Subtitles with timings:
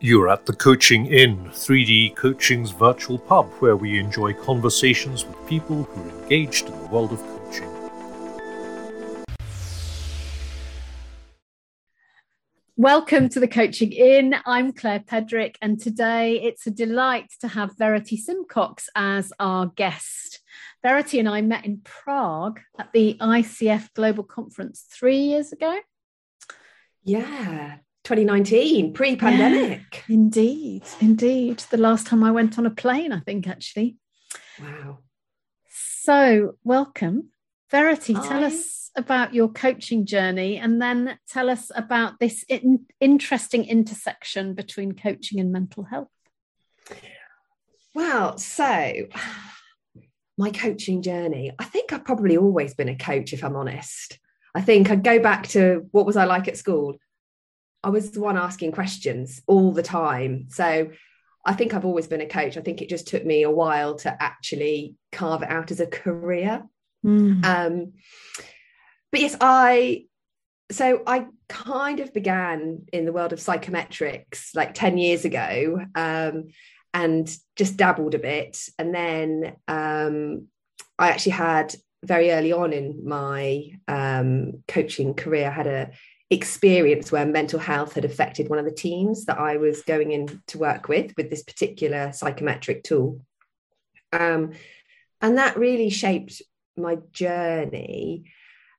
[0.00, 5.82] You're at the Coaching Inn, 3D Coaching's virtual pub, where we enjoy conversations with people
[5.82, 7.68] who are engaged in the world of coaching.
[12.76, 14.36] Welcome to the Coaching Inn.
[14.46, 20.38] I'm Claire Pedrick, and today it's a delight to have Verity Symcox as our guest.
[20.80, 25.76] Verity and I met in Prague at the ICF Global Conference three years ago.
[27.02, 27.78] Yeah,
[28.08, 30.04] 2019, pre pandemic.
[30.08, 31.58] Yeah, indeed, indeed.
[31.70, 33.96] The last time I went on a plane, I think, actually.
[34.58, 35.00] Wow.
[35.68, 37.28] So, welcome.
[37.70, 38.26] Verity, Hi.
[38.26, 44.54] tell us about your coaching journey and then tell us about this in- interesting intersection
[44.54, 46.08] between coaching and mental health.
[47.94, 48.94] Well, so
[50.38, 54.18] my coaching journey, I think I've probably always been a coach, if I'm honest.
[54.54, 56.96] I think I'd go back to what was I like at school?
[57.82, 60.46] I was the one asking questions all the time.
[60.48, 60.90] So
[61.44, 62.56] I think I've always been a coach.
[62.56, 65.86] I think it just took me a while to actually carve it out as a
[65.86, 66.64] career.
[67.04, 67.44] Mm.
[67.44, 67.92] Um,
[69.10, 70.04] but yes, I
[70.70, 76.48] so I kind of began in the world of psychometrics like 10 years ago um,
[76.92, 78.68] and just dabbled a bit.
[78.78, 80.48] And then um,
[80.98, 85.90] I actually had very early on in my um, coaching career, I had a
[86.30, 90.42] experience where mental health had affected one of the teams that I was going in
[90.48, 93.20] to work with with this particular psychometric tool.
[94.12, 94.52] Um,
[95.20, 96.42] and that really shaped
[96.76, 98.24] my journey.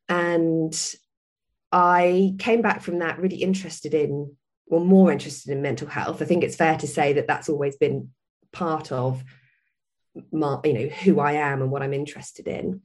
[0.08, 0.74] And
[1.72, 4.36] I came back from that really interested in,
[4.68, 6.22] well, more interested in mental health.
[6.22, 8.10] I think it's fair to say that that's always been
[8.52, 9.24] part of
[10.32, 12.82] my, you know, who I am and what I'm interested in.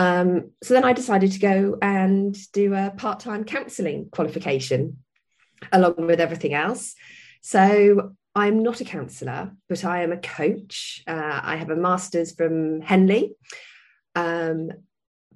[0.00, 4.96] Um, so then I decided to go and do a part time counselling qualification
[5.74, 6.94] along with everything else.
[7.42, 11.02] So I'm not a counsellor, but I am a coach.
[11.06, 13.34] Uh, I have a master's from Henley.
[14.14, 14.70] Um,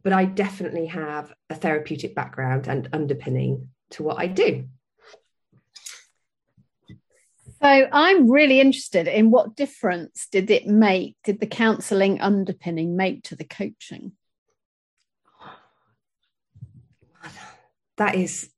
[0.03, 4.67] but I definitely have a therapeutic background and underpinning to what I do.
[7.63, 13.25] So I'm really interested in what difference did it make, did the counselling underpinning make
[13.25, 14.13] to the coaching?
[17.97, 18.51] That is,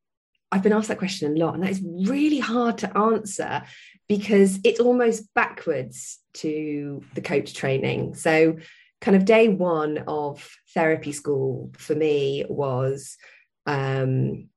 [0.50, 3.62] I've been asked that question a lot, and that is really hard to answer
[4.08, 8.14] because it's almost backwards to the coach training.
[8.14, 8.56] So,
[9.00, 13.16] kind of day one of therapy school for me was
[13.66, 14.48] um,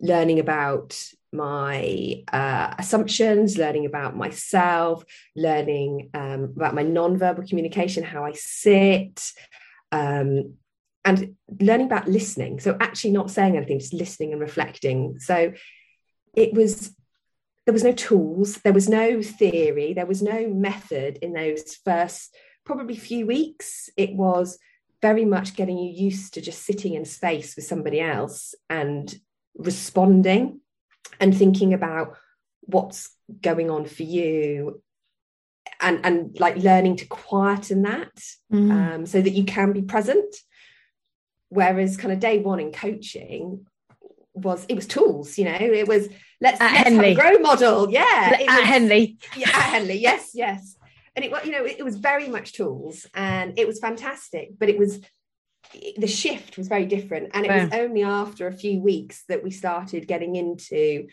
[0.00, 0.98] learning about
[1.32, 5.04] my uh, assumptions, learning about myself,
[5.34, 9.32] learning um, about my non-verbal communication, how I sit,
[9.92, 10.54] um,
[11.06, 12.58] and learning about listening.
[12.60, 15.18] So actually not saying anything, just listening and reflecting.
[15.20, 15.52] So
[16.34, 16.94] it was
[17.64, 22.36] there was no tools, there was no theory, there was no method in those first
[22.64, 23.88] probably few weeks.
[23.96, 24.58] It was
[25.00, 29.14] very much getting you used to just sitting in space with somebody else and
[29.56, 30.60] responding
[31.20, 32.16] and thinking about
[32.62, 33.10] what's
[33.42, 34.82] going on for you
[35.80, 38.12] and and like learning to quieten that
[38.52, 38.70] Mm.
[38.70, 40.36] um, so that you can be present
[41.48, 43.66] whereas kind of day one in coaching
[44.34, 46.08] was it was tools you know it was
[46.40, 47.12] let's, At let's have Henley.
[47.12, 49.18] a grow model yeah At was- Henley.
[49.36, 50.76] yeah, at Henley, yes, yes.
[51.14, 54.50] And it was, you know, it, it was very much tools and it was fantastic,
[54.58, 55.00] but it was
[55.96, 57.30] the shift was very different.
[57.32, 61.06] And it was only after a few weeks that we started getting into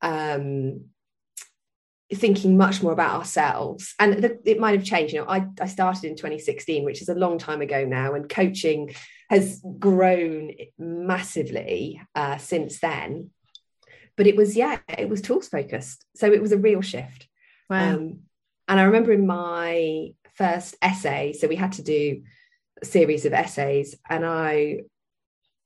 [0.00, 0.82] um
[2.14, 5.66] thinking much more about ourselves and the, it might have changed you know I, I
[5.66, 8.94] started in 2016 which is a long time ago now and coaching
[9.28, 13.30] has grown massively uh, since then.
[14.16, 16.04] But it was yeah it was tools focused.
[16.16, 17.28] So it was a real shift.
[17.70, 17.94] Wow.
[17.94, 18.20] um,
[18.66, 22.22] and I remember in my first essay, so we had to do
[22.82, 24.80] a series of essays, and I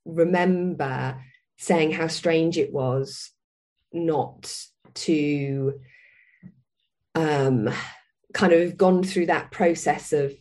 [0.04, 1.20] remember
[1.58, 3.30] saying how strange it was
[3.92, 4.54] not
[4.94, 5.80] to
[7.14, 7.70] um,
[8.32, 10.32] kind of gone through that process of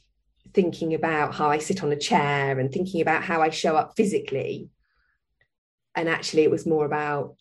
[0.53, 3.93] thinking about how I sit on a chair and thinking about how I show up
[3.95, 4.69] physically.
[5.95, 7.35] And actually, it was more about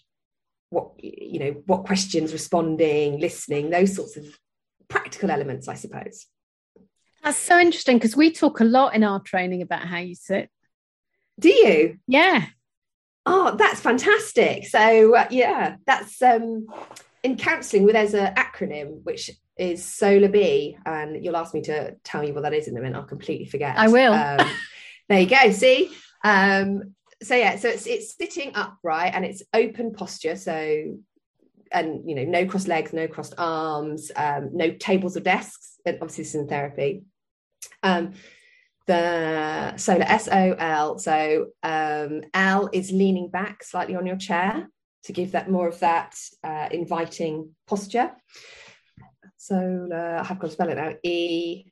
[0.70, 4.24] what you know what questions responding listening those sorts of
[4.88, 6.26] practical elements i suppose
[7.22, 10.48] That's so interesting because we talk a lot in our training about how you sit.
[11.38, 12.46] do you Yeah.
[13.26, 16.66] oh that's fantastic so uh, yeah that's um
[17.22, 19.30] in counselling where there's an acronym which
[19.60, 22.80] is SOLER b and you'll ask me to tell you what that is in a
[22.80, 24.12] minute i'll completely forget I will.
[24.12, 24.50] um,
[25.08, 25.92] there you go see
[26.24, 30.96] um so yeah so it's it's sitting upright and it's open posture so
[31.72, 35.78] and you know, no crossed legs, no crossed arms, um, no tables or desks.
[35.86, 37.04] And obviously, this is in therapy.
[37.82, 38.14] Um,
[38.86, 40.98] the SOLER S O L.
[40.98, 44.68] So um, L is leaning back slightly on your chair
[45.04, 48.10] to give that more of that uh, inviting posture.
[49.50, 50.94] SOLER, I have got to spell it now.
[51.02, 51.64] E,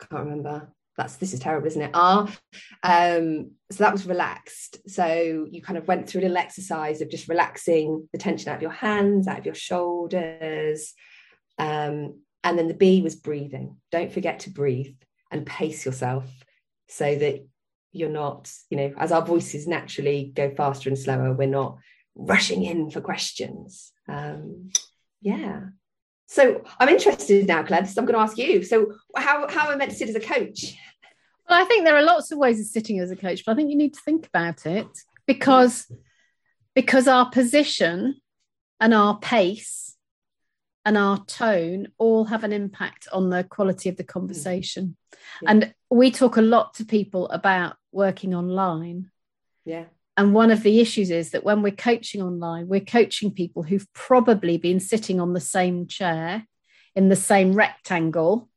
[0.00, 0.72] can't remember.
[0.96, 1.90] That's this is terrible, isn't it?
[1.92, 2.28] R.
[2.82, 4.78] Um, so that was relaxed.
[4.88, 8.56] So you kind of went through a little exercise of just relaxing the tension out
[8.56, 10.94] of your hands, out of your shoulders.
[11.58, 13.76] Um, and then the B was breathing.
[13.90, 14.94] Don't forget to breathe
[15.30, 16.24] and pace yourself
[16.88, 17.44] so that
[17.92, 21.78] you're not, you know, as our voices naturally go faster and slower, we're not
[22.14, 23.92] rushing in for questions.
[24.08, 24.70] Um,
[25.20, 25.62] yeah.
[26.26, 27.86] So I'm interested now, Claire.
[27.86, 28.62] So I'm going to ask you.
[28.62, 30.76] So how how am I meant to sit as a coach?
[31.48, 33.54] Well, I think there are lots of ways of sitting as a coach, but I
[33.54, 34.88] think you need to think about it
[35.26, 35.90] because
[36.74, 38.20] because our position
[38.80, 39.96] and our pace
[40.84, 44.84] and our tone all have an impact on the quality of the conversation.
[44.84, 45.16] Mm.
[45.42, 45.50] Yeah.
[45.50, 49.10] And we talk a lot to people about working online.
[49.64, 49.86] Yeah.
[50.16, 53.92] And one of the issues is that when we're coaching online, we're coaching people who've
[53.92, 56.46] probably been sitting on the same chair
[56.94, 58.48] in the same rectangle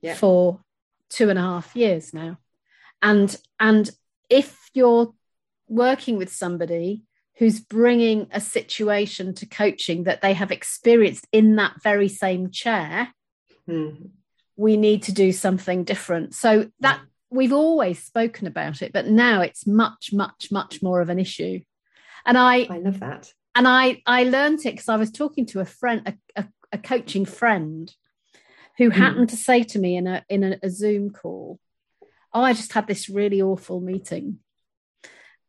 [0.00, 0.14] yeah.
[0.14, 0.60] for
[1.10, 2.38] two and a half years now.
[3.02, 3.90] And and
[4.28, 5.12] if you're
[5.68, 7.04] working with somebody
[7.36, 13.08] who's bringing a situation to coaching that they have experienced in that very same chair,
[13.68, 14.10] mm.
[14.56, 16.34] we need to do something different.
[16.34, 17.00] So that
[17.30, 21.60] we've always spoken about it, but now it's much, much, much more of an issue.
[22.24, 23.32] And I, I love that.
[23.54, 26.78] And I, I learned it because I was talking to a friend, a, a, a
[26.78, 27.92] coaching friend,
[28.76, 28.94] who mm.
[28.94, 31.58] happened to say to me in a in a, a Zoom call,
[32.32, 34.38] "Oh, I just had this really awful meeting."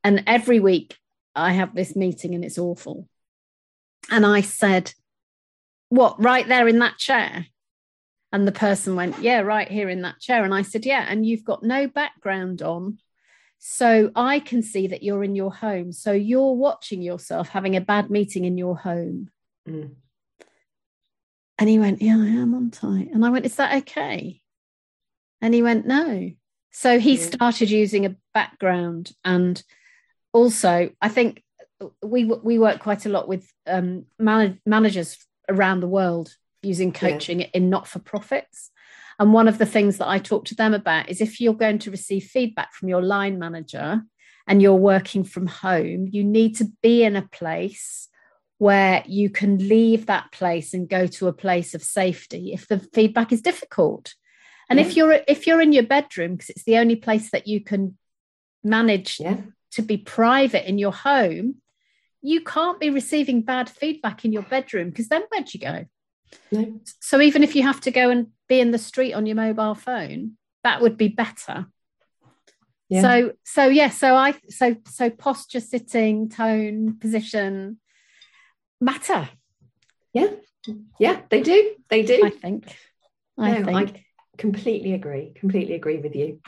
[0.03, 0.97] And every week
[1.35, 3.07] I have this meeting and it's awful.
[4.09, 4.93] And I said,
[5.89, 7.45] What, right there in that chair?
[8.31, 10.43] And the person went, Yeah, right here in that chair.
[10.43, 12.99] And I said, Yeah, and you've got no background on.
[13.57, 15.91] So I can see that you're in your home.
[15.91, 19.29] So you're watching yourself having a bad meeting in your home.
[19.67, 19.95] Mm.
[21.57, 23.09] And he went, Yeah, I am, aren't I?
[23.11, 24.41] And I went, Is that okay?
[25.41, 26.31] And he went, No.
[26.71, 27.25] So he yeah.
[27.25, 29.11] started using a background.
[29.25, 29.61] And
[30.31, 31.43] also, I think
[32.03, 35.17] we we work quite a lot with um, man- managers
[35.47, 37.47] around the world using coaching yeah.
[37.53, 38.71] in not for profits.
[39.19, 41.79] And one of the things that I talk to them about is if you're going
[41.79, 44.01] to receive feedback from your line manager
[44.47, 48.07] and you're working from home, you need to be in a place
[48.59, 52.79] where you can leave that place and go to a place of safety if the
[52.79, 54.13] feedback is difficult.
[54.69, 54.85] And yeah.
[54.85, 57.97] if you're if you're in your bedroom because it's the only place that you can
[58.63, 59.37] manage yeah.
[59.71, 61.55] to be private in your home,
[62.21, 65.85] you can't be receiving bad feedback in your bedroom because then where'd you go?
[66.51, 66.79] No.
[66.99, 69.75] So even if you have to go and be in the street on your mobile
[69.75, 71.67] phone, that would be better.
[72.89, 73.01] Yeah.
[73.01, 77.79] So so yeah, so I so so posture, sitting, tone, position
[78.81, 79.29] matter.
[80.13, 80.31] Yeah.
[80.99, 81.75] Yeah, they do.
[81.89, 82.21] They do.
[82.25, 82.75] I think.
[83.37, 83.77] I no, think.
[83.77, 84.05] I
[84.37, 85.33] completely agree.
[85.35, 86.39] Completely agree with you.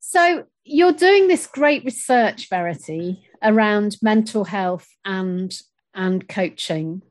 [0.00, 5.54] So you're doing this great research, Verity, around mental health and
[5.94, 7.02] and coaching.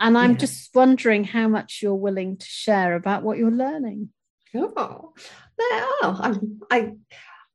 [0.00, 4.10] And I'm just wondering how much you're willing to share about what you're learning.
[4.54, 5.14] Oh,
[5.58, 6.92] no, I'm, I,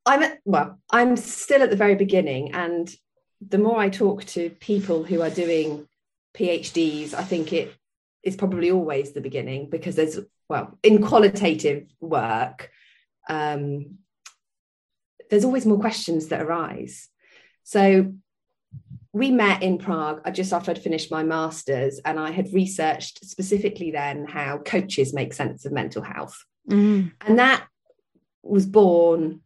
[0.06, 2.54] I'm at, well, I'm still at the very beginning.
[2.54, 2.92] And
[3.46, 5.86] the more I talk to people who are doing
[6.34, 7.74] PhDs, I think it
[8.22, 12.70] is probably always the beginning because there's, well, in qualitative work,
[13.28, 13.98] um,
[15.30, 17.08] there's always more questions that arise.
[17.64, 18.14] So
[19.12, 23.90] we met in Prague just after I'd finished my master's, and I had researched specifically
[23.90, 26.36] then how coaches make sense of mental health.
[26.68, 27.12] Mm.
[27.20, 27.66] And that
[28.42, 29.40] was born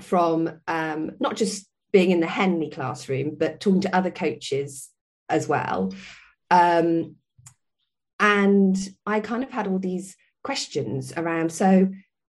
[0.00, 4.88] from um, not just being in the Henley classroom, but talking to other coaches
[5.28, 5.92] as well.
[6.50, 7.16] Um,
[8.20, 11.88] and I kind of had all these questions around so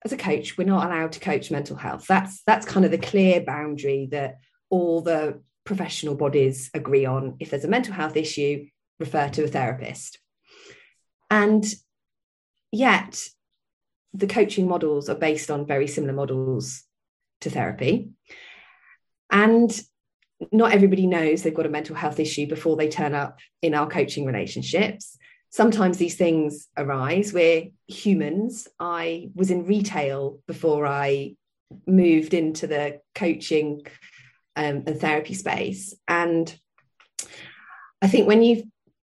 [0.05, 2.99] as a coach we're not allowed to coach mental health that's that's kind of the
[2.99, 4.39] clear boundary that
[4.71, 8.67] all the professional bodies agree on if there's a mental health issue,
[8.99, 10.19] refer to a therapist.
[11.31, 11.63] And
[12.73, 13.23] yet,
[14.15, 16.85] the coaching models are based on very similar models
[17.43, 18.09] to therapy.
[19.31, 19.79] And
[20.51, 23.89] not everybody knows they've got a mental health issue before they turn up in our
[23.89, 25.19] coaching relationships.
[25.51, 27.35] Sometimes these things arise.
[27.35, 28.69] We're humans.
[28.81, 31.37] I was in retail before I
[31.87, 33.83] moved into the coaching
[34.59, 35.95] um, and therapy space.
[36.09, 36.55] And
[38.03, 38.65] I think when you've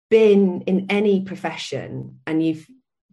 [0.09, 2.65] been in any profession and you've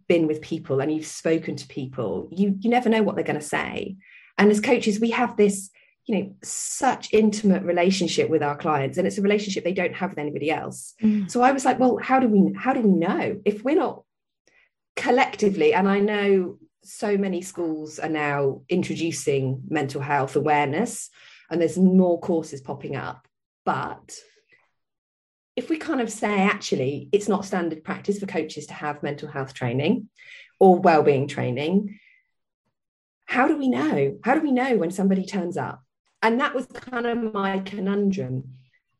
[0.07, 3.39] been with people and you've spoken to people, you you never know what they're going
[3.39, 3.97] to say.
[4.37, 5.69] And as coaches, we have this,
[6.05, 10.11] you know, such intimate relationship with our clients, and it's a relationship they don't have
[10.11, 10.93] with anybody else.
[11.03, 11.29] Mm.
[11.29, 14.03] So I was like, well, how do we how do we know if we're not
[14.95, 15.73] collectively?
[15.73, 21.09] And I know so many schools are now introducing mental health awareness,
[21.49, 23.27] and there's more courses popping up,
[23.65, 24.15] but
[25.55, 29.27] if we kind of say actually it's not standard practice for coaches to have mental
[29.27, 30.07] health training
[30.59, 31.99] or well-being training
[33.29, 34.17] how do we know?
[34.23, 35.83] How do we know when somebody turns up?
[36.23, 38.55] And that was kind of my conundrum.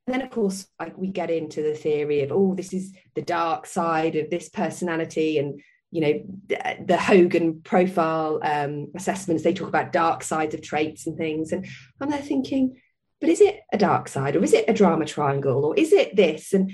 [0.05, 3.23] And then of course like we get into the theory of oh this is the
[3.23, 9.67] dark side of this personality and you know the, hogan profile um, assessments they talk
[9.67, 11.51] about dark sides of traits and things.
[11.51, 11.67] And
[11.99, 12.79] i'm there thinking
[13.19, 16.15] but is it a dark side or is it a drama triangle or is it
[16.15, 16.53] this?
[16.53, 16.71] And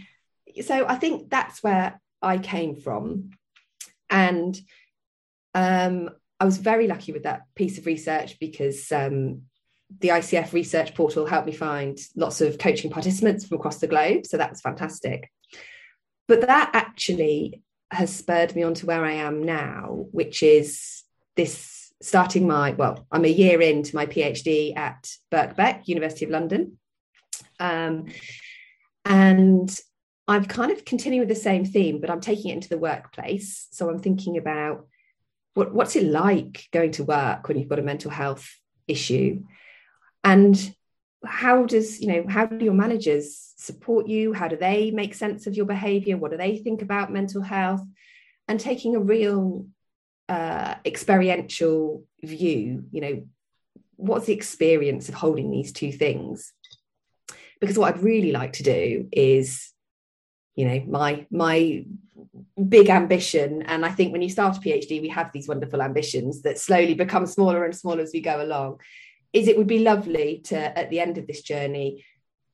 [0.63, 3.31] so i think that's where i came from.
[4.10, 4.60] And
[5.53, 9.43] um, i was very lucky with that piece of research because um,
[10.00, 14.25] the icf research portal helped me find lots of coaching participants from across the globe.
[14.25, 15.31] So that was fantastic.
[16.27, 17.62] But that actually
[17.92, 21.04] has spurred me on to where i am now which is
[21.36, 26.77] this starting my well i'm a year into my phd at birkbeck university of london.
[27.60, 28.06] Um,
[29.06, 29.70] and
[30.27, 33.68] i'm kind of continuing with the same theme but i'm taking it into the workplace.
[33.72, 34.88] So i'm thinking about
[35.56, 38.48] what, what's it like going to work when you've got a mental health
[38.88, 39.44] issue?
[40.24, 40.75] And
[41.25, 45.48] how does you know how do your managers support you how do they make sense
[45.48, 47.82] of your behavior what do they think about mental health
[48.48, 49.65] and taking a real
[50.29, 53.27] uh, experiential view, you know,
[53.96, 56.51] what's the experience of holding these two things?
[57.60, 59.72] Because what I'd really like to do is,
[60.55, 61.86] you know, my my
[62.70, 66.41] big ambition, and I think when you start a PhD, we have these wonderful ambitions
[66.41, 68.79] that slowly become smaller and smaller as we go along.
[69.36, 72.04] Is it would be lovely to at the end of this journey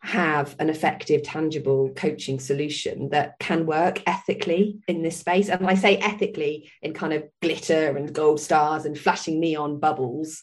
[0.04, 5.48] have an effective, tangible coaching solution that can work ethically in this space.
[5.48, 10.42] And I say ethically in kind of glitter and gold stars and flashing neon bubbles.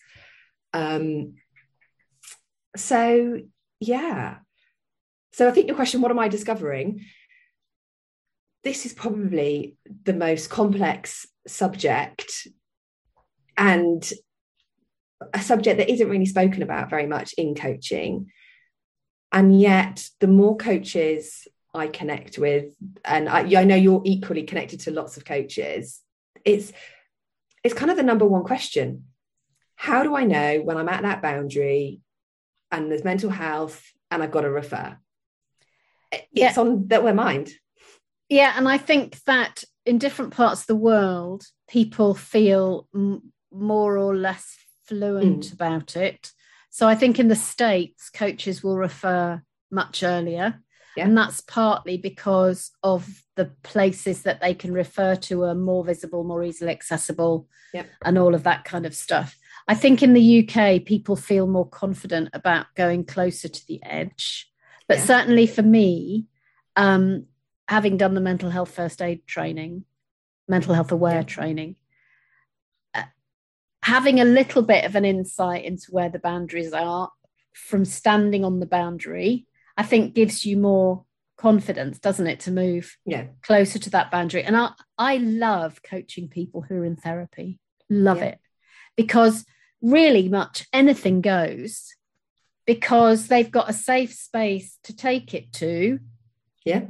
[0.72, 1.34] Um,
[2.76, 3.40] so,
[3.80, 4.36] yeah.
[5.32, 7.04] So I think your question, what am I discovering?
[8.62, 12.46] This is probably the most complex subject
[13.56, 14.08] and
[15.32, 18.30] a subject that isn't really spoken about very much in coaching.
[19.32, 24.80] And yet the more coaches i connect with and I, I, know you're equally connected
[24.80, 26.00] to lots of coaches
[26.44, 26.72] it's
[27.64, 29.04] it's kind of the number one question.
[29.76, 32.00] How do i know when i'm at that boundary
[32.70, 34.96] and there's mental health and i've got to refer?
[36.10, 36.54] It's yeah.
[36.56, 37.52] on their mind.
[38.28, 43.96] Yeah and i think that in different parts of the world people feel m- more
[43.98, 44.56] or less
[44.88, 45.52] fluent mm.
[45.52, 46.32] about it
[46.70, 50.62] so I think in the States, coaches will refer much earlier.
[50.96, 51.04] Yeah.
[51.04, 56.24] And that's partly because of the places that they can refer to are more visible,
[56.24, 57.88] more easily accessible, yep.
[58.04, 59.36] and all of that kind of stuff.
[59.68, 64.50] I think in the UK, people feel more confident about going closer to the edge.
[64.88, 65.04] But yeah.
[65.04, 66.26] certainly for me,
[66.74, 67.26] um,
[67.68, 69.84] having done the mental health first aid training,
[70.48, 71.22] mental health aware yeah.
[71.22, 71.76] training,
[73.88, 77.10] having a little bit of an insight into where the boundaries are
[77.54, 79.46] from standing on the boundary,
[79.78, 81.06] I think gives you more
[81.38, 83.28] confidence, doesn't it, to move yeah.
[83.42, 84.42] closer to that boundary.
[84.44, 87.60] And I, I love coaching people who are in therapy.
[87.88, 88.24] Love yeah.
[88.24, 88.40] it.
[88.94, 89.46] Because
[89.80, 91.94] really much anything goes
[92.66, 95.98] because they've got a safe space to take it to.
[96.62, 96.82] Yeah.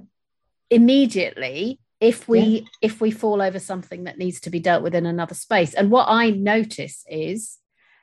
[0.68, 2.60] Immediately if we yeah.
[2.82, 5.74] if we fall over something that needs to be dealt with in another space.
[5.74, 7.58] And what i notice is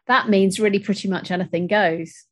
[0.08, 2.26] that means really pretty much anything goes.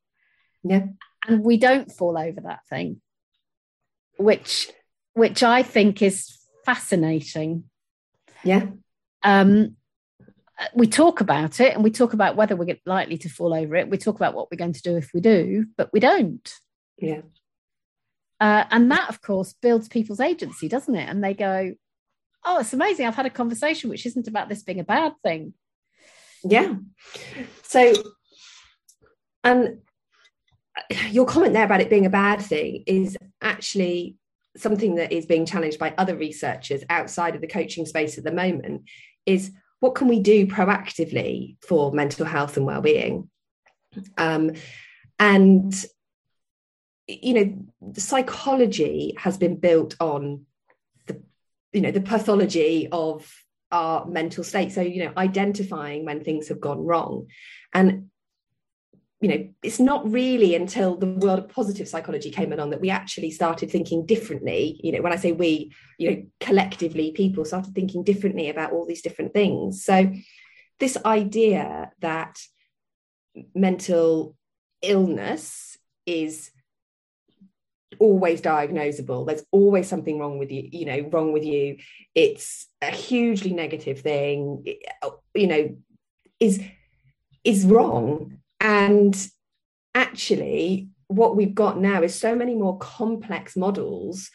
[0.63, 0.87] Yeah.
[1.27, 3.01] And we don't fall over that thing
[4.17, 4.69] which
[5.13, 7.65] which i think is fascinating.
[8.43, 8.67] Yeah.
[9.23, 9.77] Um
[10.75, 13.89] we talk about it and we talk about whether we're likely to fall over it.
[13.89, 16.53] We talk about what we're going to do if we do but we don't.
[16.97, 17.21] Yeah
[18.43, 21.07] uh, and that, of course, builds people's agency, doesn't it?
[21.07, 21.73] And they go,
[22.43, 23.05] oh, it's amazing.
[23.05, 25.53] I've had a conversation which isn't about this being a bad thing.
[26.43, 26.75] Yeah.
[27.61, 27.93] So,
[29.45, 29.77] and
[31.09, 34.17] your comment there about it being a bad thing is actually
[34.57, 38.31] something that is being challenged by other researchers outside of the coaching space at the
[38.33, 38.89] moment
[39.25, 43.29] is what can we do proactively for mental health and well-being
[44.17, 44.51] um,
[45.17, 45.85] and
[47.07, 50.45] you know, psychology has been built on
[51.07, 51.21] the
[51.71, 53.31] you know the pathology of
[53.71, 54.71] our mental state.
[54.71, 57.27] So you know identifying when things have gone wrong.
[57.73, 58.09] And
[59.19, 62.89] you know it's not really until the world of positive psychology came along that we
[62.89, 64.79] actually started thinking differently.
[64.83, 68.85] You know when i say we you know collectively people started thinking differently about all
[68.85, 69.83] these different things.
[69.83, 70.11] So
[70.79, 72.37] this idea that
[73.55, 74.35] mental
[74.81, 76.51] illness is
[77.99, 79.25] always diagnosable.
[79.25, 81.77] There's always something wrong with you you know wrong with you.
[82.15, 84.65] It's a hugely negative thing
[85.33, 85.77] you know
[86.39, 86.61] is
[87.43, 88.39] is wrong.
[88.59, 89.15] And
[89.93, 94.29] actually, what we've got now is so many more complex models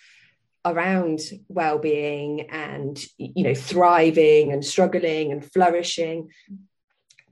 [0.64, 6.28] around well-being and you know thriving and struggling and flourishing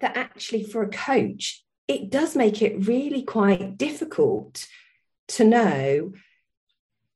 [0.01, 4.67] that actually for a coach it does make it really quite difficult
[5.29, 6.13] to know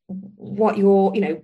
[0.06, 1.42] what your you know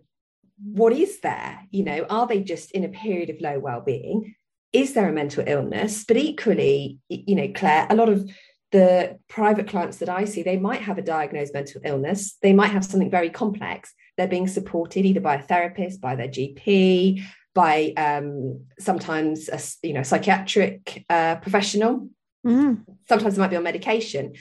[0.63, 4.35] what is there you know are they just in a period of low well-being
[4.77, 6.05] is there a mental illness?
[6.05, 8.31] But equally, you know, Claire, a lot of
[8.73, 12.37] the private clients that I see, they might have a diagnosed mental illness.
[12.43, 13.95] They might have something very complex.
[14.17, 17.23] They're being supported either by a therapist, by their GP,
[17.55, 22.09] by um, sometimes a you know psychiatric uh, professional.
[22.47, 22.85] Mm.
[23.09, 24.35] Sometimes they might be on medication.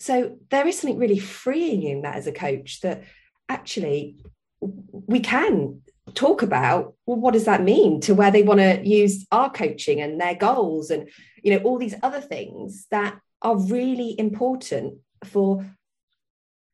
[0.00, 3.04] So there is something really freeing in that as a coach that
[3.48, 4.16] actually
[4.60, 5.82] we can
[6.14, 10.00] talk about well what does that mean to where they want to use our coaching
[10.00, 11.08] and their goals and
[11.42, 15.64] you know all these other things that are really important for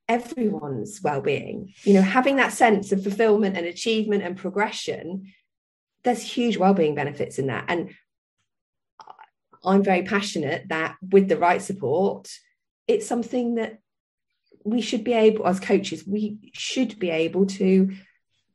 [0.09, 1.75] everyone's well-being.
[1.83, 5.33] You know having that sense of fulfillment and achievement and progression
[6.05, 7.65] there's huge well-being benefits in that.
[7.69, 7.93] And
[9.65, 12.31] i'm very passionate that with the right support
[12.89, 13.79] it's something that
[14.65, 17.93] we should be able as coaches we should be able to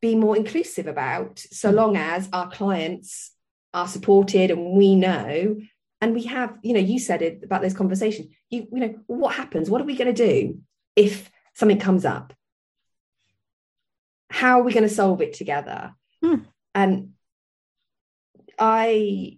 [0.02, 1.76] be more inclusive about so mm.
[1.76, 3.32] long as our clients
[3.74, 5.56] are supported and we know
[6.02, 9.36] and we have you know you said it about those conversations you you know what
[9.36, 10.60] happens what are we going to do
[10.96, 12.34] if something comes up
[14.30, 16.36] how are we going to solve it together hmm.
[16.74, 17.12] and
[18.60, 19.38] i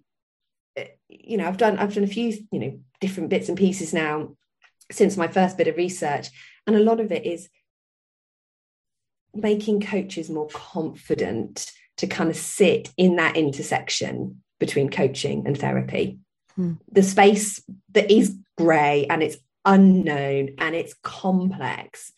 [1.10, 4.36] you know i've done i've done a few you know different bits and pieces now
[4.92, 6.30] since my first bit of research
[6.68, 7.50] and a lot of it is
[9.34, 16.20] making coaches more confident to kind of sit in that intersection between coaching and therapy.
[16.56, 16.74] Hmm.
[16.92, 22.12] The space that is grey and it's unknown and it's complex.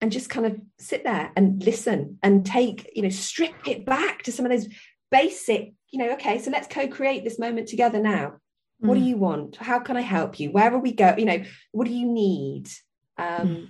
[0.00, 4.22] And just kind of sit there and listen and take, you know, strip it back
[4.22, 4.68] to some of those
[5.10, 8.36] basic, you know, okay, so let's co create this moment together now.
[8.80, 9.06] What do hmm.
[9.06, 9.56] you want?
[9.56, 10.50] How can I help you?
[10.50, 11.14] Where are we go?
[11.18, 12.68] You know, what do you need?
[13.16, 13.64] Um, hmm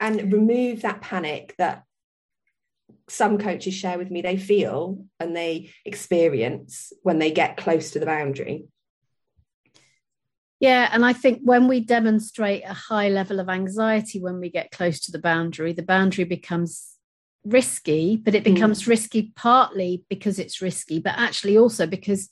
[0.00, 1.82] and remove that panic that
[3.08, 7.98] some coaches share with me they feel and they experience when they get close to
[7.98, 8.66] the boundary.
[10.60, 14.72] Yeah, and I think when we demonstrate a high level of anxiety when we get
[14.72, 16.96] close to the boundary, the boundary becomes
[17.44, 18.54] risky, but it mm.
[18.54, 18.88] becomes mm.
[18.88, 22.28] risky partly because it's risky, but actually also because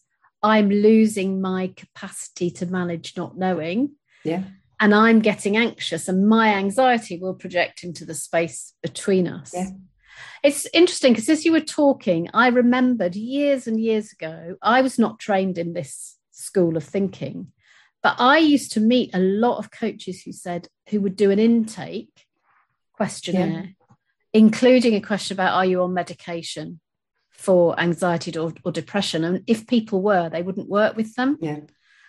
[0.46, 3.92] I'm losing my capacity to manage not knowing.
[4.24, 4.44] Yeah
[4.78, 9.52] and I'm getting anxious, and my anxiety will project into the space between us.
[9.54, 9.70] Yeah.
[10.42, 14.98] It's interesting because as you were talking, I remembered years and years ago, I was
[14.98, 17.52] not trained in this school of thinking,
[18.02, 21.38] but I used to meet a lot of coaches who said, who would do an
[21.38, 22.26] intake
[22.92, 23.94] questionnaire, yeah.
[24.32, 26.80] including a question about, are you on medication?
[27.36, 31.60] For anxiety or, or depression and if people were they wouldn't work with them yeah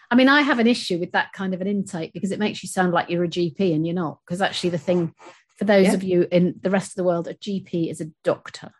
[0.10, 2.64] I mean, I have an issue with that kind of an intake because it makes
[2.64, 4.20] you sound like you're a GP and you're not.
[4.26, 5.14] Because actually, the thing
[5.58, 5.94] for those yeah.
[5.94, 8.72] of you in the rest of the world, a GP is a doctor.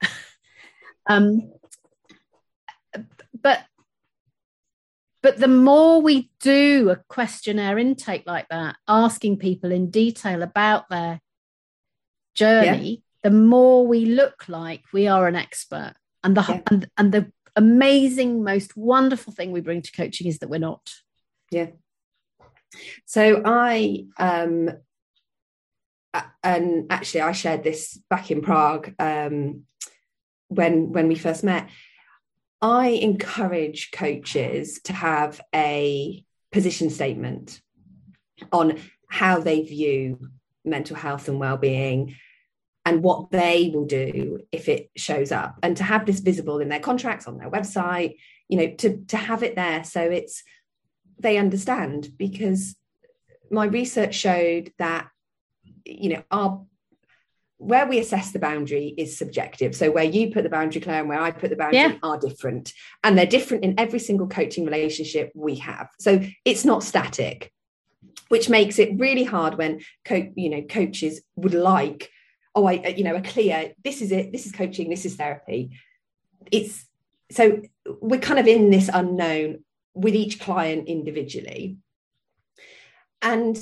[1.06, 1.52] um,
[3.34, 3.64] but
[5.22, 10.88] but the more we do a questionnaire intake like that, asking people in detail about
[10.88, 11.20] their
[12.34, 13.02] journey.
[13.26, 15.94] The more we look like we are an expert.
[16.22, 16.60] And the yeah.
[16.70, 20.92] and, and the amazing, most wonderful thing we bring to coaching is that we're not.
[21.50, 21.70] Yeah.
[23.04, 24.70] So I um
[26.44, 29.64] and actually I shared this back in Prague um
[30.46, 31.68] when when we first met.
[32.62, 37.60] I encourage coaches to have a position statement
[38.52, 40.30] on how they view
[40.64, 42.14] mental health and well-being
[42.86, 46.68] and what they will do if it shows up and to have this visible in
[46.68, 48.16] their contracts on their website
[48.48, 50.42] you know to to have it there so it's
[51.18, 52.76] they understand because
[53.50, 55.08] my research showed that
[55.84, 56.64] you know our
[57.58, 59.74] where we assess the boundary is subjective.
[59.74, 61.94] So where you put the boundary, Claire, and where I put the boundary Yeah.
[62.02, 62.74] are different.
[63.02, 65.88] And they're different in every single coaching relationship we have.
[65.98, 67.50] So it's not static,
[68.28, 72.10] which makes it really hard when co- you know coaches would like,
[72.56, 75.78] oh, I you know, a clear, this is it, this is coaching, this is therapy.
[76.50, 76.86] It's
[77.30, 77.60] so
[78.00, 79.64] we're kind of in this unknown
[79.94, 81.76] with each client individually.
[83.22, 83.56] And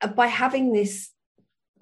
[0.00, 1.10] uh, by having this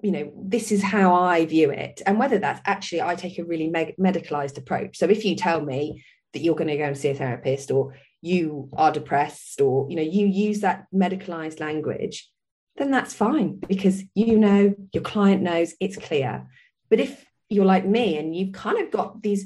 [0.01, 3.43] you know this is how i view it and whether that's actually i take a
[3.43, 6.97] really me- medicalized approach so if you tell me that you're going to go and
[6.97, 12.29] see a therapist or you are depressed or you know you use that medicalized language
[12.79, 16.47] then that's fine because you know your client knows it's clear.
[16.89, 19.45] But if you're like me and you've kind of got these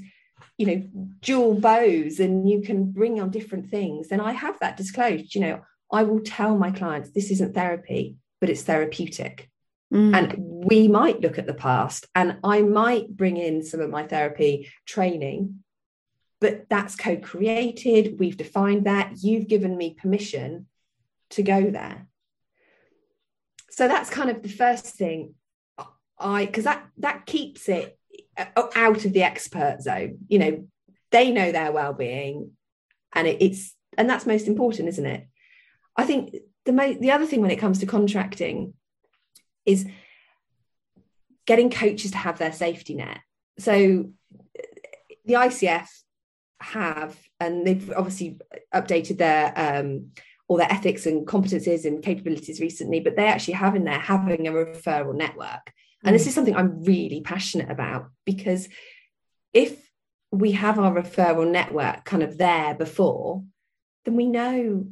[0.58, 4.78] you know dual bows and you can bring on different things then i have that
[4.78, 5.34] disclosed.
[5.34, 9.50] You know i will tell my clients this isn't therapy but it's therapeutic.
[9.92, 10.16] Mm.
[10.16, 14.04] and we might look at the past and i might bring in some of my
[14.08, 15.64] therapy training
[16.42, 20.68] but that's co-created we've defined that you've given me permission
[21.30, 22.08] to go there
[23.74, 25.34] so that's kind of the first thing
[26.20, 27.98] i because that that keeps it
[28.38, 30.68] uh, out of the expert zone you know
[31.12, 32.52] they know their well-being
[33.14, 35.28] and it, it's and that's most important isn't it
[35.98, 38.74] i think the mo- the other thing when it comes to contracting
[39.66, 39.86] is
[41.46, 43.20] getting coaches to have their safety net.
[43.60, 44.12] So
[45.26, 45.88] the ICF
[46.60, 48.40] have, and they've obviously
[48.74, 50.12] updated their um,
[50.58, 54.52] their ethics and competencies and capabilities recently, but they actually have in there having a
[54.52, 55.74] referral network.
[56.04, 56.28] And this mm.
[56.28, 58.68] is something I'm really passionate about because
[59.54, 59.78] if
[60.32, 63.44] we have our referral network kind of there before,
[64.06, 64.88] then we know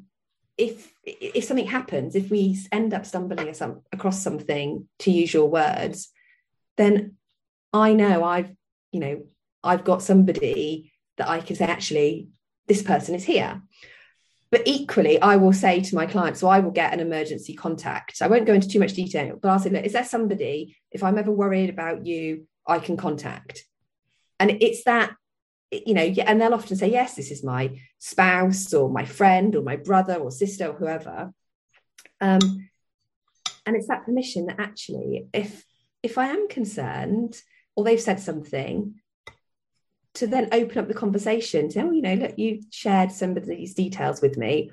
[0.58, 5.50] if if something happens, if we end up stumbling some, across something, to use your
[5.50, 6.10] words,
[6.78, 7.16] then
[7.74, 8.52] I know I've
[8.92, 9.24] you know
[9.64, 12.30] I've got somebody that I can say actually
[12.68, 13.62] this person is here.
[14.52, 18.22] But equally, I will say to my clients, so I will get an emergency contact.
[18.22, 21.04] I won't go into too much detail, but I'll say, look, is there somebody, if
[21.04, 23.66] I'm ever worried about you, I can contact?
[24.40, 25.16] And it's that
[25.72, 29.64] you know, and they'll often say, yes, this is my spouse or my friend or
[29.64, 31.32] my brother or sister or whoever.
[32.20, 32.70] Um,
[33.66, 35.66] and it's that permission that actually, if
[36.04, 37.42] if I am concerned
[37.76, 38.96] or they've said something,
[40.16, 43.46] to then open up the conversation to, oh, you know, look, you shared some of
[43.46, 44.72] these details with me.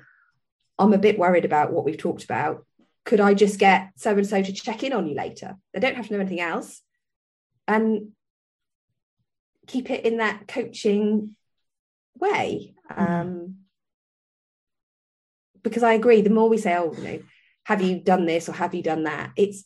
[0.77, 2.65] I'm a bit worried about what we've talked about.
[3.05, 5.55] Could I just get so and so to check in on you later?
[5.73, 6.81] They don't have to know anything else.
[7.67, 8.11] And
[9.67, 11.35] keep it in that coaching
[12.19, 12.73] way.
[12.95, 13.55] Um,
[15.63, 17.19] because I agree, the more we say, oh, you know,
[17.63, 19.31] have you done this or have you done that?
[19.35, 19.63] It's,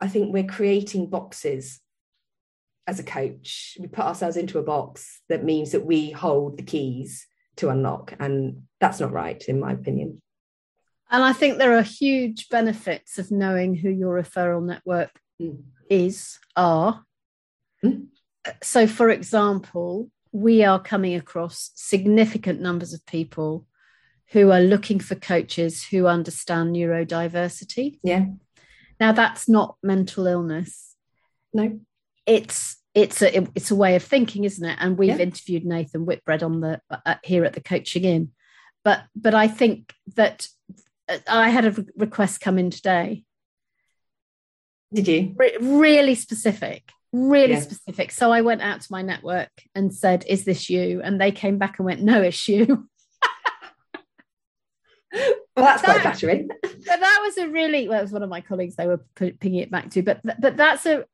[0.00, 1.80] I think we're creating boxes
[2.86, 3.76] as a coach.
[3.80, 8.14] We put ourselves into a box that means that we hold the keys to unlock.
[8.18, 10.20] And that's not right, in my opinion.
[11.10, 15.64] And I think there are huge benefits of knowing who your referral network Mm.
[15.90, 17.04] is, are.
[17.84, 18.06] Mm.
[18.62, 23.66] So, for example, we are coming across significant numbers of people
[24.28, 27.98] who are looking for coaches who understand neurodiversity.
[28.02, 28.26] Yeah.
[28.98, 30.96] Now, that's not mental illness.
[31.52, 31.80] No.
[32.26, 34.76] It's it's a it's a way of thinking, isn't it?
[34.80, 35.18] And we've Yeah.
[35.18, 38.30] interviewed Nathan Whitbread on the uh, here at the Coaching Inn,
[38.84, 40.48] but but I think that
[41.08, 43.24] uh, I had a request come in today
[44.92, 45.34] Did you?
[45.36, 47.60] re- really specific really Yeah.
[47.60, 51.30] specific so i went out to my network and said is this you and they
[51.30, 52.88] came back and went no it's you
[55.12, 56.48] Well, that's quite flattering.
[56.62, 59.60] but that was a really well it was one of my colleagues they were pinging
[59.60, 61.04] it back to but but that's a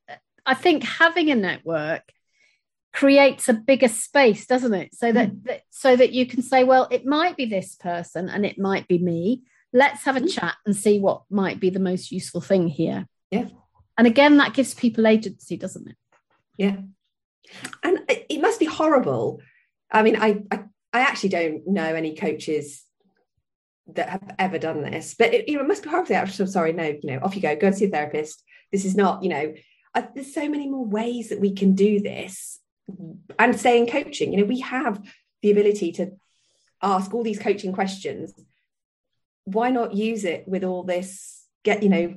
[0.46, 2.02] i think having a network
[2.92, 5.44] creates a bigger space doesn't it so that, Mm.
[5.44, 8.87] that so that you can say well it might be this person and it might
[8.87, 10.33] be me let's have a Mm.
[10.35, 13.48] chat and see what might be the most useful thing here Yeah.
[13.96, 15.96] and again that gives people agency doesn't it
[16.59, 16.76] Yeah.
[17.83, 19.40] And it must be horrible.
[19.90, 22.85] I mean, I, I, I actually don't know any coaches
[23.94, 26.14] that have ever done this, but it, you know, it must be horrible.
[26.14, 26.72] I'm so sorry.
[26.72, 27.55] No, you know, off you go.
[27.57, 28.42] Go and see a therapist.
[28.70, 29.55] This is not, you know,
[29.94, 32.59] I, there's so many more ways that we can do this
[33.38, 34.33] and stay in coaching.
[34.33, 35.02] You know, we have
[35.42, 36.12] the ability to
[36.83, 38.33] ask all these coaching questions.
[39.44, 41.44] Why not use it with all this?
[41.62, 42.14] Get, you know,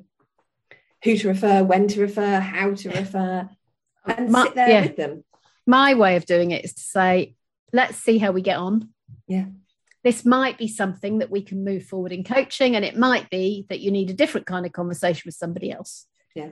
[1.04, 3.50] who to refer, when to refer, how to refer,
[4.06, 4.82] and My- sit there yeah.
[4.82, 5.24] with them.
[5.68, 7.36] my way of doing it is to say,
[7.74, 8.90] let's see how we get on.
[9.28, 9.46] Yeah.
[10.04, 13.66] This might be something that we can move forward in coaching, and it might be
[13.70, 16.06] that you need a different kind of conversation with somebody else.
[16.36, 16.50] Yeah.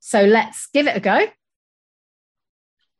[0.00, 1.26] So let's give it a go.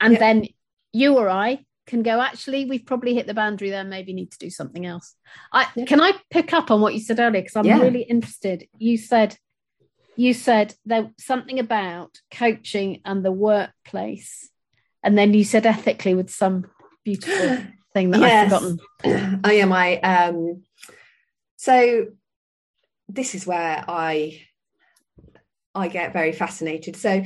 [0.00, 0.20] And yep.
[0.20, 0.46] then
[0.92, 4.38] you or I can go, actually, we've probably hit the boundary there, maybe need to
[4.38, 5.14] do something else.
[5.52, 5.88] I yep.
[5.88, 7.42] can I pick up on what you said earlier?
[7.42, 7.80] Because I'm yeah.
[7.80, 8.68] really interested.
[8.78, 9.36] You said
[10.16, 14.50] you said there something about coaching and the workplace.
[15.02, 16.66] And then you said ethically with some
[17.04, 17.58] beautiful
[17.94, 18.52] thing that yes.
[18.52, 19.40] I've forgotten.
[19.44, 20.62] Oh yeah, my um
[21.56, 22.06] so
[23.08, 24.42] this is where I
[25.74, 26.96] I get very fascinated.
[26.96, 27.22] So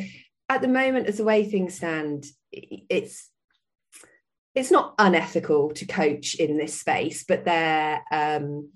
[0.48, 3.30] at the moment, as the way things stand, it's
[4.54, 8.70] it's not unethical to coach in this space, but there um,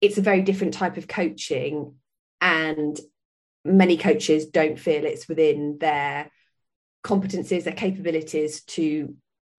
[0.00, 1.94] it's a very different type of coaching,
[2.40, 2.98] and
[3.64, 6.30] many coaches don't feel it's within their
[7.04, 9.14] competencies, their capabilities to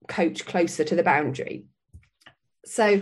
[0.07, 1.65] coach closer to the boundary.
[2.65, 3.01] So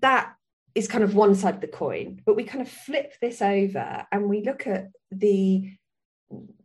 [0.00, 0.34] that
[0.74, 4.06] is kind of one side of the coin, but we kind of flip this over
[4.10, 5.70] and we look at the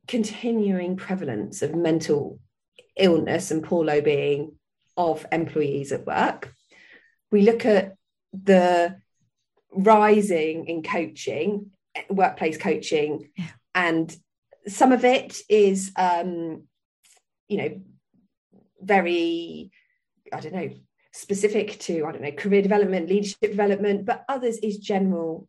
[0.08, 2.39] continuing prevalence of mental
[2.96, 4.56] illness and poor low-being
[4.96, 6.54] of employees at work.
[7.32, 7.96] We look at
[8.32, 8.98] the
[9.72, 11.72] rising in coaching,
[12.10, 13.48] workplace coaching, yeah.
[13.76, 14.15] and
[14.67, 16.63] some of it is, um,
[17.48, 17.82] you know,
[18.82, 19.72] very,
[20.32, 20.70] I don't know,
[21.17, 25.47] specific to, I don't know, career development, leadership development, but others is general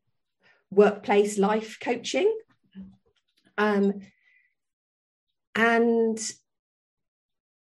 [0.70, 2.32] workplace life coaching.
[3.56, 4.00] Um,
[5.54, 6.18] and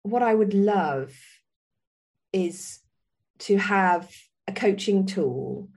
[0.02, 1.14] what I would love
[2.32, 2.80] is
[3.40, 4.10] to have
[4.48, 5.70] a coaching tool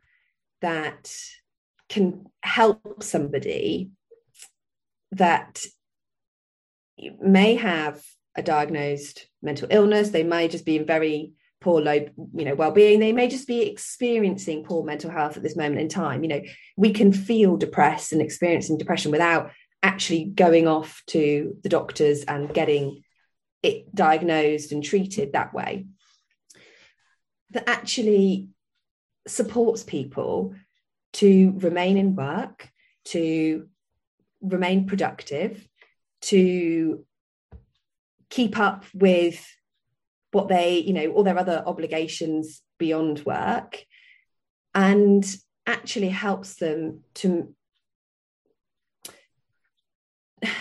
[0.62, 1.12] that
[1.88, 3.90] can help somebody
[5.12, 5.64] that
[7.20, 8.02] may have
[8.34, 11.94] a diagnosed mental illness they may just be in very poor low
[12.34, 15.88] you know well-being they may just be experiencing poor mental health at this moment in
[15.88, 16.22] time.
[16.22, 16.42] You know
[16.76, 19.50] we can feel depressed and experiencing depression without
[19.82, 23.02] actually going off to the doctors and getting
[23.62, 25.86] it diagnosed and treated that way.
[27.50, 28.48] That actually
[29.26, 30.54] supports people
[31.14, 32.68] to remain in work
[33.04, 33.68] to
[34.40, 35.66] remain productive
[36.20, 37.04] to
[38.28, 39.44] keep up with
[40.36, 43.84] what they you know all their other obligations beyond work
[44.74, 45.24] and
[45.66, 47.54] actually helps them to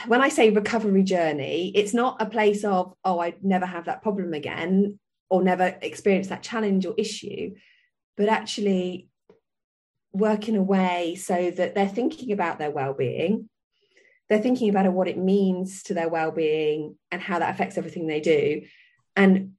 [0.07, 4.01] when I say recovery journey, it's not a place of, oh, I'd never have that
[4.01, 7.55] problem again or never experience that challenge or issue,
[8.15, 9.09] but actually
[10.13, 13.49] work in a way so that they're thinking about their well-being.
[14.29, 18.21] They're thinking about what it means to their well-being and how that affects everything they
[18.21, 18.61] do.
[19.15, 19.53] And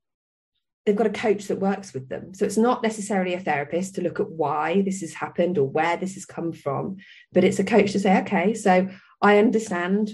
[0.86, 2.32] they've got a coach that works with them.
[2.32, 5.96] So it's not necessarily a therapist to look at why this has happened or where
[5.96, 6.98] this has come from,
[7.32, 8.88] but it's a coach to say, okay, so
[9.20, 10.10] I understand.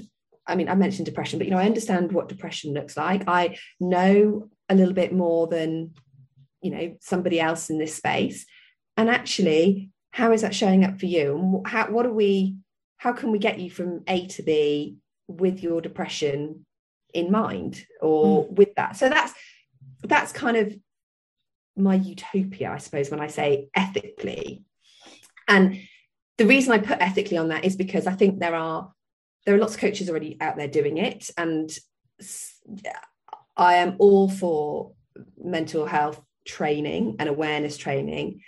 [0.47, 3.25] I mean, I mentioned depression, but you know, I understand what depression looks like.
[3.29, 5.93] I know a little bit more than,
[6.63, 8.47] you know, somebody else in this space.
[8.97, 11.37] And actually, how is that showing up for you?
[11.37, 12.57] And how what are we,
[12.97, 14.97] how can we get you from A to B
[15.29, 16.65] with your depression
[17.13, 18.53] in mind or mm.
[18.53, 18.97] with that?
[18.97, 19.35] So that's
[20.09, 20.75] that's kind of
[21.77, 24.65] my utopia, I suppose, when I say ethically.
[25.49, 25.81] And
[26.39, 28.93] the reason I put ethically on that is because I think there are
[29.45, 31.71] there are lots of coaches already out there doing it, and
[33.57, 34.93] I am all for
[35.43, 38.43] mental health training and awareness training.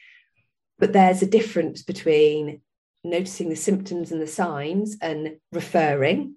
[0.78, 2.60] But there's a difference between
[3.02, 6.36] noticing the symptoms and the signs and referring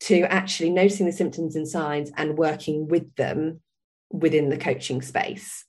[0.00, 3.60] to actually noticing the symptoms and signs and working with them
[4.10, 5.64] within the coaching space.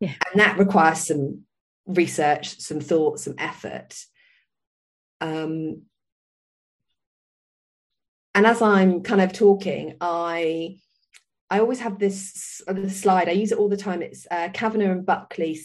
[0.00, 0.14] Yeah.
[0.30, 1.42] And that requires some
[1.86, 3.96] research, some thought, some effort.
[5.20, 5.82] Um,
[8.34, 10.78] and as I'm kind of talking, I
[11.52, 13.28] I always have this, this slide.
[13.28, 14.00] I use it all the time.
[14.00, 15.60] It's uh, Kavanagh and Buckley,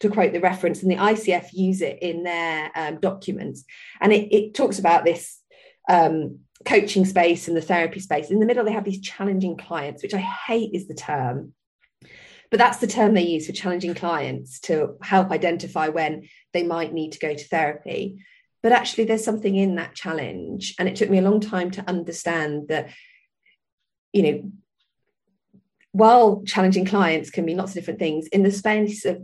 [0.00, 3.64] to quote the reference, and the ICF use it in their um, documents.
[4.00, 5.40] And it, it, talks about this
[5.88, 8.30] um, coaching space and the therapy space.
[8.30, 11.54] In the middle, they have these challenging clients, which I hate is the term.
[12.50, 16.92] But that's the term they use for challenging clients to help identify when they might
[16.92, 18.24] need to go to therapy.
[18.62, 20.74] But actually, there's something in that challenge.
[20.78, 22.90] And it took me a long time to understand that,
[24.12, 24.52] you know,
[25.92, 29.22] while challenging clients can mean lots of different things, in the space of,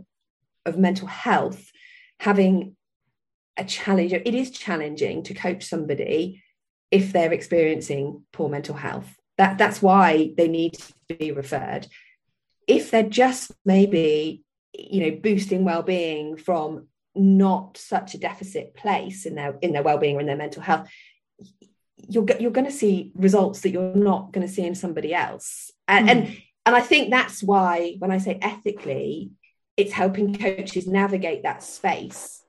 [0.65, 1.71] of mental health,
[2.19, 2.75] having
[3.57, 6.43] a challenge, it is challenging to coach somebody
[6.91, 9.15] if they're experiencing poor mental health.
[9.37, 10.73] That, that's why they need
[11.07, 11.87] to be referred.
[12.67, 14.43] If they're just maybe,
[14.73, 20.17] you know, boosting well-being from not such a deficit place in their in their well-being
[20.17, 20.89] or in their mental health,
[22.09, 25.71] you're you're going to see results that you're not going to see in somebody else
[25.87, 26.11] and, mm.
[26.11, 29.31] and and i think that's why when i say ethically
[29.77, 32.41] it's helping coaches navigate that space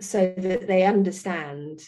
[0.00, 1.80] so that they understand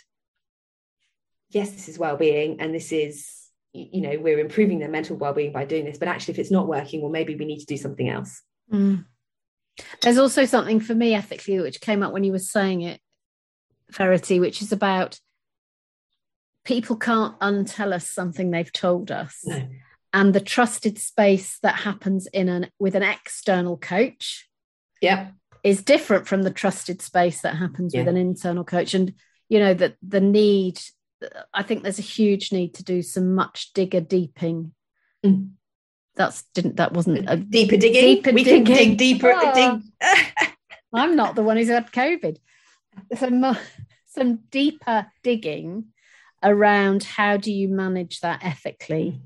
[1.50, 5.64] yes this is well-being and this is you know we're improving their mental well-being by
[5.64, 8.08] doing this but actually if it's not working well maybe we need to do something
[8.08, 9.04] else mm.
[10.02, 13.00] there's also something for me ethically which came up when you were saying it
[13.90, 15.18] verity which is about
[16.64, 19.66] people can't untell us something they've told us no.
[20.12, 24.48] and the trusted space that happens in an with an external coach
[25.00, 25.28] yeah
[25.64, 28.00] is different from the trusted space that happens yeah.
[28.00, 29.14] with an internal coach and
[29.48, 30.78] you know that the need
[31.52, 34.72] I think there's a huge need to do some much digger deeping.
[35.24, 35.50] Mm.
[36.14, 38.02] That's didn't that wasn't a deeper digging.
[38.16, 38.64] Deeper we digging.
[38.64, 39.32] can dig deeper.
[39.34, 39.80] Oh.
[40.00, 40.50] Dig.
[40.92, 42.38] I'm not the one who's had COVID.
[43.16, 43.56] Some
[44.06, 45.86] some deeper digging
[46.42, 49.20] around how do you manage that ethically,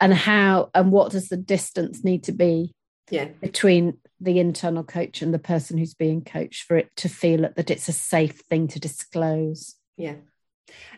[0.00, 2.74] and how and what does the distance need to be
[3.10, 3.26] yeah.
[3.40, 7.70] between the internal coach and the person who's being coached for it to feel that
[7.70, 9.74] it's a safe thing to disclose.
[9.96, 10.14] Yeah.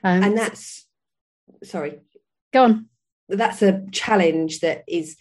[0.03, 0.87] Um, and that's
[1.65, 2.01] sorry.
[2.53, 2.87] Go on.
[3.29, 5.17] That's a challenge that is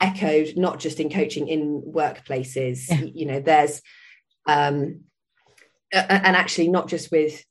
[0.00, 2.88] echoed not just in coaching in workplaces.
[2.88, 3.10] Yeah.
[3.12, 3.82] You know, there's
[4.46, 5.00] um
[5.92, 7.44] and actually not just with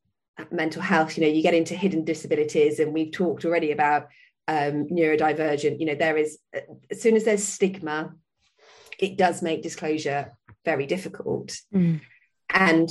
[0.52, 4.08] mental health, you know, you get into hidden disabilities, and we've talked already about
[4.48, 5.80] um, neurodivergent.
[5.80, 6.40] You know, there is
[6.90, 8.14] as soon as there's stigma,
[8.98, 10.32] it does make disclosure
[10.66, 11.58] very difficult.
[11.74, 12.02] Mm.
[12.50, 12.90] And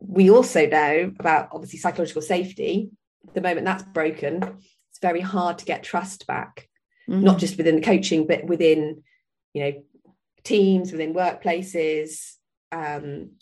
[0.00, 2.90] we also know about obviously psychological safety.
[3.34, 4.42] The moment that's broken,
[4.90, 6.68] it's very hard to get trust back,
[7.08, 7.22] mm-hmm.
[7.22, 9.02] not just within the coaching, but within,
[9.52, 9.84] you know,
[10.42, 12.32] teams, within workplaces.
[12.72, 13.32] Um,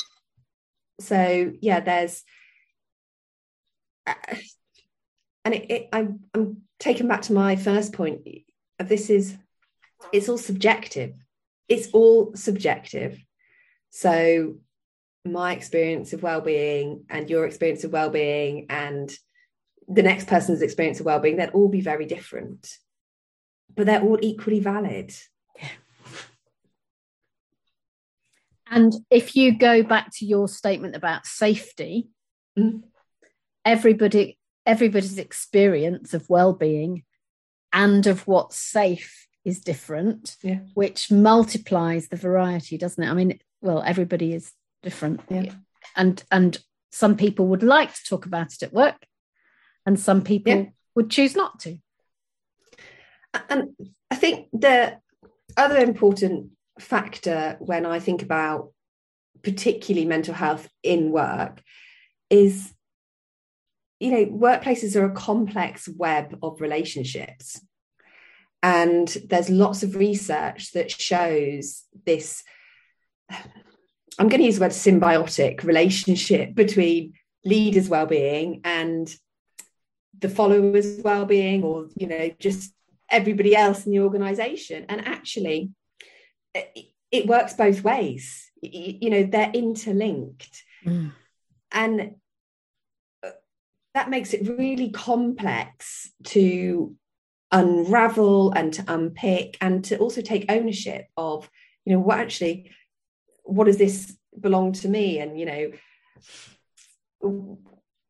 [1.00, 2.24] so yeah, there's,
[4.06, 4.14] uh,
[5.44, 8.26] and it, it, I'm, I'm taken back to my first point.
[8.78, 9.36] This is,
[10.12, 11.14] it's all subjective.
[11.68, 13.22] It's all subjective.
[13.90, 14.56] So
[15.24, 19.12] my experience of well-being and your experience of well-being and
[19.88, 22.76] the next person's experience of well-being they'd all be very different
[23.74, 25.12] but they're all equally valid
[25.58, 25.68] yeah.
[28.70, 32.08] and if you go back to your statement about safety
[32.58, 32.82] mm.
[33.64, 37.02] everybody everybody's experience of well-being
[37.72, 40.60] and of what's safe is different yeah.
[40.74, 45.20] which multiplies the variety doesn't it i mean well everybody is different.
[45.28, 45.52] Yeah.
[45.96, 46.58] And and
[46.90, 49.06] some people would like to talk about it at work,
[49.86, 50.64] and some people yeah.
[50.94, 51.78] would choose not to.
[53.48, 53.70] And
[54.10, 54.98] I think the
[55.56, 58.72] other important factor when I think about
[59.42, 61.62] particularly mental health in work
[62.30, 62.72] is
[64.00, 67.60] you know workplaces are a complex web of relationships
[68.62, 72.42] and there's lots of research that shows this
[74.18, 79.12] I'm going to use the word symbiotic relationship between leaders' well-being and
[80.18, 82.72] the followers' well-being, or you know, just
[83.10, 84.86] everybody else in the organization.
[84.88, 85.70] And actually,
[86.54, 88.50] it, it works both ways.
[88.60, 91.12] You know, they're interlinked, mm.
[91.70, 92.14] and
[93.24, 93.30] uh,
[93.94, 96.96] that makes it really complex to
[97.52, 101.48] unravel and to unpick and to also take ownership of
[101.84, 102.70] you know what actually
[103.48, 105.18] what does this belong to me?
[105.18, 105.70] And you know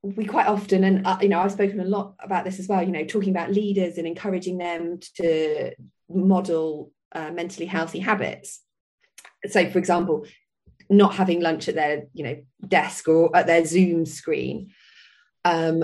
[0.03, 2.83] we quite often and uh, you know i've spoken a lot about this as well
[2.83, 5.73] you know talking about leaders and encouraging them to
[6.09, 8.61] model uh, mentally healthy habits.
[9.47, 10.27] So for example
[10.91, 14.71] not having lunch at their you know desk or at their zoom screen
[15.45, 15.83] um,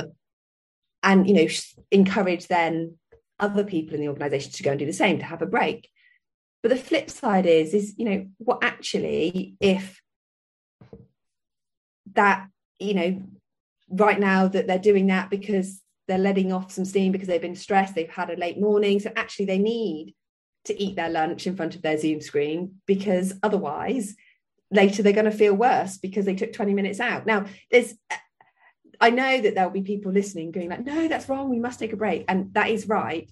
[1.03, 1.47] and you know
[1.90, 2.97] encourage then
[3.38, 5.88] other people in the organization to go and do the same to have a break
[6.64, 10.00] but the flip side is, is, you know, what actually, if
[12.15, 12.48] that,
[12.79, 13.23] you know,
[13.90, 17.54] right now that they're doing that because they're letting off some steam because they've been
[17.54, 18.98] stressed, they've had a late morning.
[18.98, 20.15] So actually they need
[20.65, 24.15] to eat their lunch in front of their Zoom screen because otherwise
[24.71, 27.27] later they're going to feel worse because they took 20 minutes out.
[27.27, 27.92] Now, there's
[29.02, 31.50] I know that there'll be people listening going like, no, that's wrong.
[31.50, 32.25] We must take a break.
[32.27, 33.29] And that is right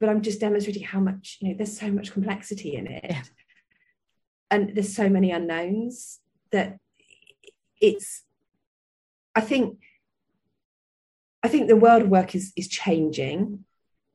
[0.00, 3.04] but I'm just demonstrating how much, you know, there's so much complexity in it.
[3.08, 3.22] Yeah.
[4.50, 6.18] And there's so many unknowns
[6.50, 6.78] that
[7.80, 8.22] it's,
[9.34, 9.78] I think,
[11.42, 13.64] I think the world of work is is changing.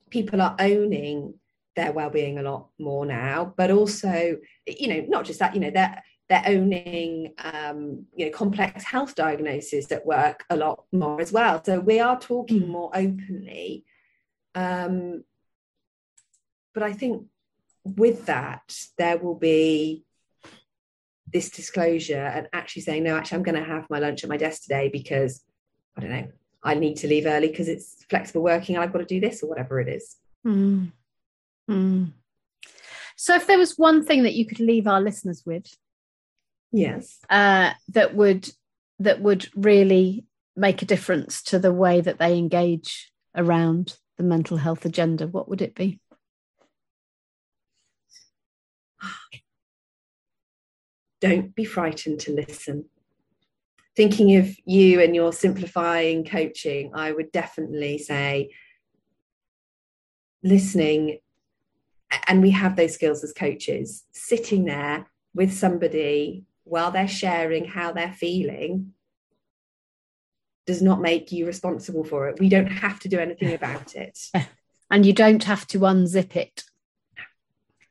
[0.09, 1.35] People are owning
[1.75, 5.71] their well-being a lot more now, but also, you know, not just that, you know,
[5.71, 11.31] they're they're owning um, you know complex health diagnoses at work a lot more as
[11.31, 12.67] well so we are talking mm.
[12.67, 13.85] more openly
[14.55, 15.23] um,
[16.75, 17.25] but i think
[17.83, 20.03] with that there will be
[21.31, 24.37] this disclosure and actually saying no actually i'm going to have my lunch at my
[24.37, 25.43] desk today because
[25.97, 26.27] i don't know
[26.61, 29.41] i need to leave early because it's flexible working and i've got to do this
[29.41, 30.91] or whatever it is mm.
[31.69, 32.11] Mm.
[33.15, 35.65] so if there was one thing that you could leave our listeners with
[36.71, 38.49] yes uh, that would
[38.99, 44.57] that would really make a difference to the way that they engage around the mental
[44.57, 45.99] health agenda what would it be
[51.21, 52.85] don't be frightened to listen
[53.95, 58.49] thinking of you and your simplifying coaching i would definitely say
[60.43, 61.19] listening
[62.27, 67.91] and we have those skills as coaches sitting there with somebody while they're sharing how
[67.91, 68.93] they're feeling
[70.65, 72.39] does not make you responsible for it.
[72.39, 74.19] We don't have to do anything about it.
[74.91, 76.63] And you don't have to unzip it.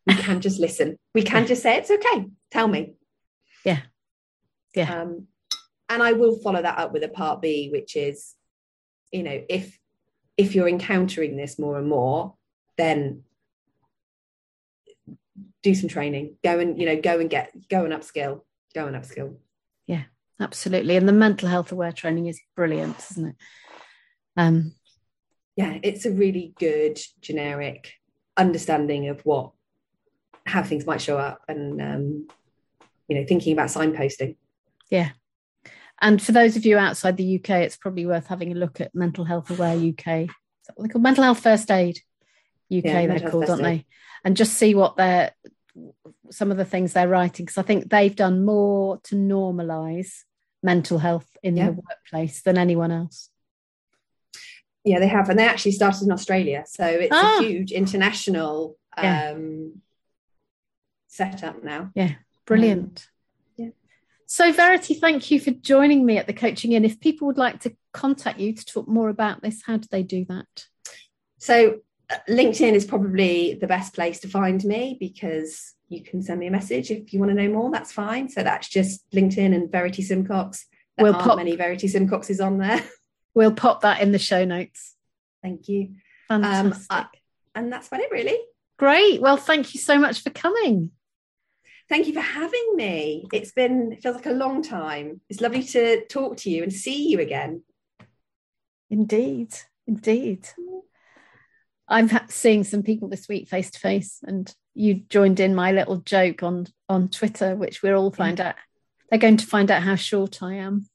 [0.07, 0.99] We can just listen.
[1.15, 2.27] We can just say, it's okay.
[2.51, 2.95] Tell me.
[3.65, 3.81] Yeah.
[4.75, 5.03] Yeah.
[5.03, 5.29] Um,
[5.89, 8.35] and I will follow that up with a part B, which is,
[9.13, 9.79] you know, if
[10.37, 12.35] if you're encountering this more and more,
[12.77, 13.23] then
[15.63, 16.37] do some training.
[16.43, 18.41] Go and, you know, go and get go and upskill
[18.75, 19.37] go and upskill.
[19.87, 20.03] Yeah,
[20.41, 20.97] absolutely.
[20.97, 23.37] And the mental health aware training is brilliant, isn't it?
[24.37, 24.75] Um,
[25.57, 27.93] yeah, it's a really good generic
[28.37, 29.53] understanding of what
[30.47, 32.29] how things might show up and um,
[33.09, 34.37] you know thinking about signposting.
[34.91, 35.11] Yeah.
[36.01, 38.95] And for those of you outside the UK, it's probably worth having a look at
[38.95, 40.25] Mental Health Aware UK.
[40.25, 41.99] Is that what they call Mental Health First Aid
[42.71, 42.85] UK?
[42.85, 43.87] Yeah, they're called, aren't they?
[44.25, 45.33] And just see what they're
[46.31, 50.23] some of the things they're writing because I think they've done more to normalize
[50.63, 51.67] mental health in yeah.
[51.67, 53.31] the workplace than anyone else.
[54.85, 57.39] Yeah, they have, and they actually started in Australia, so it's ah.
[57.39, 59.33] a huge international yeah.
[61.21, 61.91] Um, setup now.
[61.95, 62.13] Yeah,
[62.47, 63.09] brilliant.
[63.59, 63.71] Um, yeah.
[64.27, 66.85] So, Verity, thank you for joining me at the Coaching Inn.
[66.85, 70.03] If people would like to contact you to talk more about this, how do they
[70.03, 70.67] do that?
[71.39, 71.81] So,
[72.29, 76.51] LinkedIn is probably the best place to find me because you can send me a
[76.51, 77.71] message if you want to know more.
[77.71, 78.29] That's fine.
[78.29, 80.65] So that's just LinkedIn and Verity Symcox.
[80.97, 82.83] There we'll aren't pop, many Verity Symcoxes on there.
[83.37, 84.95] We'll pop that in the show notes.
[85.43, 85.97] Thank you.
[86.29, 86.87] Fantastic.
[86.89, 87.07] Um,
[87.57, 88.39] and that's about it, really.
[88.79, 89.21] Great.
[89.21, 90.93] Well, thank you so much for coming.
[91.89, 93.27] Thank you for having me.
[93.33, 95.21] It's been, it feels like a long time.
[95.29, 97.63] It's lovely to talk to you and see you again.
[98.91, 99.55] Indeed.
[99.87, 100.49] Indeed.
[101.89, 105.99] I'm seeing some people this week face to face, and you joined in my little
[105.99, 108.55] joke on on Twitter, which we'll all find out.
[109.11, 110.89] They're going to find out how short I am.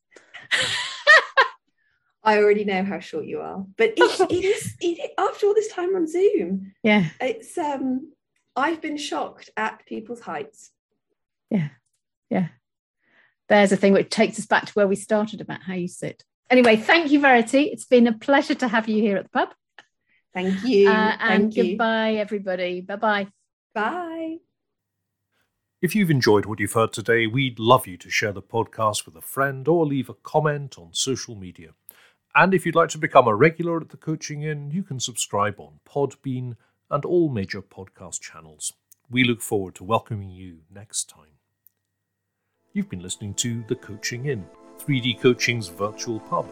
[2.24, 5.72] I already know how short you are, but it, it is it, after all this
[5.72, 6.74] time on Zoom.
[6.84, 8.12] Yeah, it's um,
[8.56, 10.72] I've been shocked at people's heights.
[11.50, 11.70] Yeah,
[12.30, 12.48] yeah.
[13.48, 16.24] There's a thing which takes us back to where we started about how you sit.
[16.50, 17.64] Anyway, thank you, Verity.
[17.64, 19.50] It's been a pleasure to have you here at the pub.
[20.34, 20.90] Thank you.
[20.90, 22.18] Uh, and Thank goodbye, you.
[22.20, 22.82] everybody.
[22.82, 23.28] Bye-bye.
[23.74, 24.38] Bye.
[25.82, 29.16] If you've enjoyed what you've heard today, we'd love you to share the podcast with
[29.16, 31.70] a friend or leave a comment on social media.
[32.36, 35.60] And if you'd like to become a regular at the Coaching Inn, you can subscribe
[35.60, 36.56] on Podbean
[36.92, 38.74] and all major podcast channels.
[39.10, 41.39] We look forward to welcoming you next time.
[42.80, 44.46] You've been listening to The Coaching Inn,
[44.78, 46.48] 3D Coaching's virtual pub.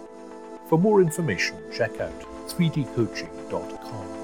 [0.67, 2.19] For more information, check out
[2.49, 4.16] 3dcoaching.com.